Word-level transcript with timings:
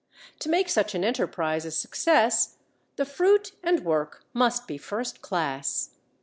To 0.39 0.49
make 0.49 0.67
such 0.67 0.95
an 0.95 1.03
enterprise 1.03 1.63
a 1.63 1.69
success 1.69 2.55
the 2.95 3.05
fruit 3.05 3.51
and 3.63 3.85
work 3.85 4.23
must 4.33 4.65
be 4.67 4.79
first 4.79 5.21
class. 5.21 5.91